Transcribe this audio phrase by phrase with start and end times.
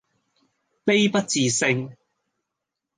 [0.83, 1.95] 悲不自勝